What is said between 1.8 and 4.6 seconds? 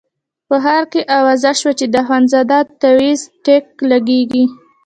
د اخندزاده تاویز ټیک لګېږي.